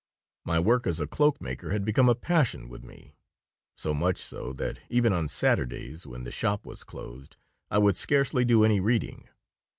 My 0.45 0.57
work 0.59 0.87
as 0.87 0.99
a 0.99 1.05
cloak 1.05 1.39
maker 1.39 1.69
had 1.69 1.85
become 1.85 2.09
a 2.09 2.15
passion 2.15 2.69
with 2.69 2.83
me, 2.83 3.13
so 3.75 3.93
much 3.93 4.17
so 4.17 4.51
that 4.53 4.79
even 4.89 5.13
on 5.13 5.27
Saturdays, 5.27 6.07
when 6.07 6.23
the 6.23 6.31
shop 6.31 6.65
was 6.65 6.83
closed, 6.83 7.37
I 7.69 7.77
would 7.77 7.97
scarcely 7.97 8.43
do 8.43 8.63
any 8.63 8.79
reading. 8.79 9.29